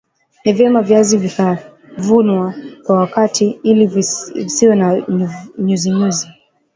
Ni 0.45 0.53
vyema 0.53 0.81
viazi 0.81 1.17
vikavunwa 1.17 2.53
ka 2.85 2.93
wakati 2.93 3.49
ili 3.63 3.87
visiwe 3.87 4.75
na 4.75 5.03
nyuzinyuzi 5.57 6.27